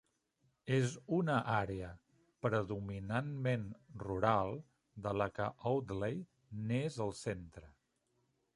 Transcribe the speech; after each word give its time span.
És 0.75 0.93
una 1.17 1.35
àrea 1.55 1.89
predominantment 2.45 3.67
rural 4.05 4.57
de 5.09 5.13
la 5.23 5.31
que 5.37 5.51
Audley 5.73 6.21
n'és 6.71 6.99
el 7.07 7.17
centre 7.23 7.71